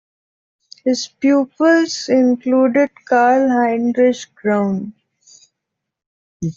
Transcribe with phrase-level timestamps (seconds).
[0.83, 4.93] His pupils included Carl Heinrich Graun.